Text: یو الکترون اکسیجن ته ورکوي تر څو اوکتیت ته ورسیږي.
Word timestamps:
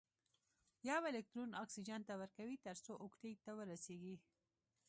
یو 0.89 1.01
الکترون 1.11 1.51
اکسیجن 1.63 2.01
ته 2.07 2.13
ورکوي 2.21 2.57
تر 2.65 2.75
څو 2.85 2.93
اوکتیت 3.03 3.37
ته 3.45 3.51
ورسیږي. 3.57 4.15